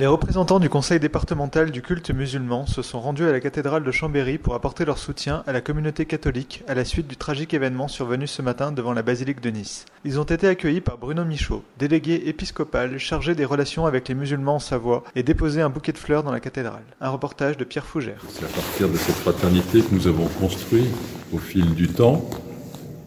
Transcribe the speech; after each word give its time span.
Les 0.00 0.06
représentants 0.06 0.60
du 0.60 0.70
conseil 0.70 0.98
départemental 0.98 1.70
du 1.70 1.82
culte 1.82 2.10
musulman 2.10 2.64
se 2.64 2.80
sont 2.80 3.02
rendus 3.02 3.26
à 3.26 3.32
la 3.32 3.40
cathédrale 3.40 3.84
de 3.84 3.90
Chambéry 3.90 4.38
pour 4.38 4.54
apporter 4.54 4.86
leur 4.86 4.96
soutien 4.96 5.42
à 5.46 5.52
la 5.52 5.60
communauté 5.60 6.06
catholique 6.06 6.64
à 6.68 6.74
la 6.74 6.86
suite 6.86 7.06
du 7.06 7.18
tragique 7.18 7.52
événement 7.52 7.86
survenu 7.86 8.26
ce 8.26 8.40
matin 8.40 8.72
devant 8.72 8.94
la 8.94 9.02
basilique 9.02 9.42
de 9.42 9.50
Nice. 9.50 9.84
Ils 10.06 10.18
ont 10.18 10.24
été 10.24 10.48
accueillis 10.48 10.80
par 10.80 10.96
Bruno 10.96 11.26
Michaud, 11.26 11.62
délégué 11.78 12.22
épiscopal 12.30 12.96
chargé 12.96 13.34
des 13.34 13.44
relations 13.44 13.84
avec 13.84 14.08
les 14.08 14.14
musulmans 14.14 14.54
en 14.54 14.58
Savoie, 14.58 15.04
et 15.16 15.22
déposé 15.22 15.60
un 15.60 15.68
bouquet 15.68 15.92
de 15.92 15.98
fleurs 15.98 16.22
dans 16.22 16.32
la 16.32 16.40
cathédrale. 16.40 16.80
Un 17.02 17.10
reportage 17.10 17.58
de 17.58 17.64
Pierre 17.64 17.84
Fougère. 17.84 18.22
C'est 18.30 18.46
à 18.46 18.48
partir 18.48 18.88
de 18.88 18.96
cette 18.96 19.16
fraternité 19.16 19.82
que 19.82 19.94
nous 19.94 20.06
avons 20.06 20.28
construit 20.40 20.86
au 21.30 21.36
fil 21.36 21.74
du 21.74 21.88
temps, 21.88 22.24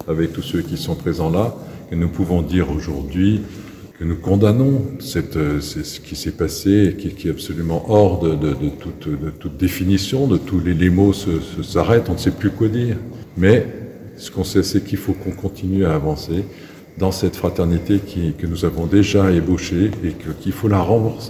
avec 0.07 0.31
tous 0.31 0.43
ceux 0.43 0.61
qui 0.61 0.77
sont 0.77 0.93
présents 0.93 1.31
là, 1.31 1.55
que 1.89 1.95
nous 1.95 2.09
pouvons 2.09 2.43
dire 2.43 2.69
aujourd'hui 2.69 3.41
que 3.99 4.03
nous 4.03 4.15
condamnons 4.15 4.81
c'est 4.99 5.33
ce 5.35 5.99
qui 5.99 6.15
s'est 6.15 6.31
passé, 6.31 6.95
qui, 6.97 7.09
qui, 7.09 7.27
est 7.27 7.31
absolument 7.31 7.85
hors 7.89 8.19
de, 8.19 8.55
toute, 8.79 9.57
définition, 9.57 10.27
de 10.27 10.37
tous 10.37 10.59
les, 10.59 10.73
les 10.73 10.89
mots 10.89 11.13
s'arrêtent, 11.13 12.09
on 12.09 12.13
ne 12.13 12.17
sait 12.17 12.31
plus 12.31 12.49
quoi 12.49 12.67
dire. 12.69 12.97
Mais 13.37 13.67
ce 14.17 14.31
qu'on 14.31 14.43
sait, 14.43 14.63
c'est 14.63 14.83
qu'il 14.83 14.97
faut 14.97 15.13
qu'on 15.13 15.31
continue 15.31 15.85
à 15.85 15.93
avancer 15.93 16.43
dans 16.97 17.11
cette 17.11 17.35
fraternité 17.35 17.99
que 18.37 18.45
nous 18.45 18.65
avons 18.65 18.85
déjà 18.85 19.31
ébauchée 19.31 19.89
et 20.03 20.13
qu'il 20.41 20.51
faut 20.51 20.67
la, 20.67 20.85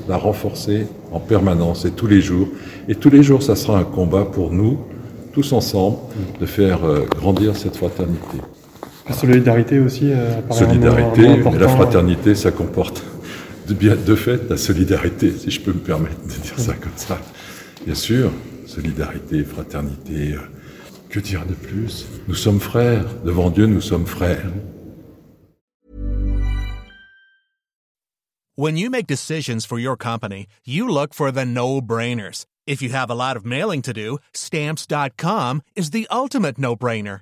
la 0.10 0.18
renforcer 0.18 0.88
en 1.12 1.20
permanence 1.20 1.86
et 1.86 1.92
tous 1.92 2.08
les 2.08 2.22
jours. 2.22 2.48
Et 2.90 2.96
tous 2.96 3.10
les 3.10 3.24
jours, 3.24 3.44
ça 3.44 3.56
sera 3.56 3.80
un 3.80 3.84
combat 3.84 4.26
pour 4.26 4.52
nous, 4.52 4.80
tous 5.32 5.54
ensemble, 5.54 5.98
de 6.40 6.46
faire 6.46 6.84
euh, 6.84 7.06
grandir 7.06 7.56
cette 7.56 7.78
fraternité. 7.78 8.38
La 9.08 9.16
solidarité 9.16 9.80
aussi. 9.80 10.12
Euh, 10.12 10.42
solidarité, 10.52 11.28
un 11.28 11.38
mot, 11.38 11.56
la 11.58 11.68
fraternité, 11.68 12.36
ça 12.36 12.52
comporte 12.52 13.04
de, 13.68 13.74
bien, 13.74 13.96
de 13.96 14.16
fait 14.16 14.50
la 14.50 14.58
solidarité, 14.58 15.32
si 15.32 15.52
je 15.52 15.62
peux 15.62 15.74
me 15.74 15.80
permettre 15.80 16.22
de 16.22 16.42
dire 16.42 16.58
ça 16.58 16.74
comme 16.74 16.92
ça. 16.96 17.20
Bien 17.86 17.96
sûr, 17.96 18.32
solidarité, 18.66 19.44
fraternité. 19.44 20.36
Que 21.10 21.20
dire 21.20 21.46
de 21.46 21.54
plus? 21.54 22.08
Nous 22.28 22.36
sommes 22.36 22.60
frères. 22.60 23.06
Devant 23.24 23.50
Dieu, 23.50 23.68
nous 23.68 23.82
sommes 23.82 24.08
frères. 24.08 24.52
When 28.56 28.78
you 28.78 28.90
make 28.90 29.08
decisions 29.08 29.66
for 29.66 29.80
your 29.80 29.98
company, 29.98 30.48
you 30.64 30.88
look 30.88 31.14
for 31.14 31.32
the 31.32 31.46
no-brainers. 31.46 32.46
If 32.66 32.82
you 32.82 32.90
have 32.90 33.10
a 33.10 33.16
lot 33.16 33.36
of 33.36 33.46
mailing 33.46 33.82
to 33.82 33.94
do, 33.94 34.20
stamps.com 34.34 35.62
is 35.76 35.90
the 35.90 36.08
ultimate 36.10 36.58
no-brainer. 36.58 37.22